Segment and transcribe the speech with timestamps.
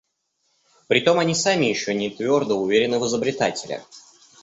[0.87, 3.83] Притом они сами еще не твердо уверены в изобретателе.